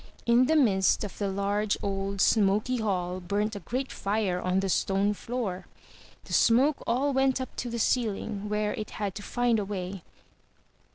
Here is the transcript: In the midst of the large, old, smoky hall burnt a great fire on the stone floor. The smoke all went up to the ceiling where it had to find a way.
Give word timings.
In 0.25 0.47
the 0.47 0.55
midst 0.55 1.03
of 1.03 1.19
the 1.19 1.27
large, 1.29 1.77
old, 1.83 2.21
smoky 2.21 2.77
hall 2.77 3.19
burnt 3.19 3.55
a 3.55 3.59
great 3.59 3.91
fire 3.91 4.41
on 4.41 4.59
the 4.59 4.67
stone 4.67 5.13
floor. 5.13 5.67
The 6.23 6.33
smoke 6.33 6.81
all 6.87 7.13
went 7.13 7.39
up 7.39 7.55
to 7.57 7.69
the 7.69 7.77
ceiling 7.77 8.49
where 8.49 8.73
it 8.73 8.89
had 8.97 9.13
to 9.13 9.21
find 9.21 9.59
a 9.59 9.65
way. 9.65 10.01